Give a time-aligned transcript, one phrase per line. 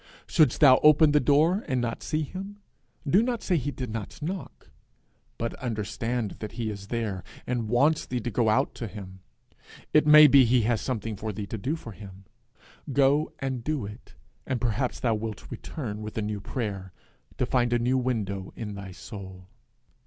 [0.25, 2.57] Shouldst thou open the door and not see him,
[3.07, 4.71] do not say he did not knock,
[5.37, 9.19] but understand that he is there, and wants thee to go out to him.
[9.93, 12.25] It may be he has something for thee to do for him.
[12.91, 14.15] Go and do it,
[14.47, 16.93] and perhaps thou wilt return with a new prayer,
[17.37, 19.49] to find a new window in thy soul.